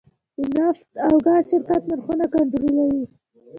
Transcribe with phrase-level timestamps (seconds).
[0.37, 3.03] د نفت او ګاز شرکت نرخونه کنټرولوي؟